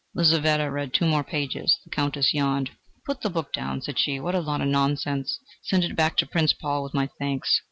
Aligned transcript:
Lizaveta 0.15 0.71
read 0.71 0.95
two 0.95 1.05
more 1.05 1.23
pages. 1.23 1.77
The 1.83 1.91
Countess 1.91 2.33
yawned. 2.33 2.71
"Put 3.05 3.21
the 3.21 3.29
book 3.29 3.53
down," 3.53 3.83
said 3.83 3.99
she: 3.99 4.19
"what 4.19 4.33
a 4.33 4.39
lot 4.39 4.59
of 4.59 4.67
nonsense! 4.67 5.37
Send 5.61 5.83
it 5.83 5.95
back 5.95 6.17
to 6.17 6.25
Prince 6.25 6.53
Paul 6.53 6.81
with 6.81 6.95
my 6.95 7.07
thanks... 7.19 7.59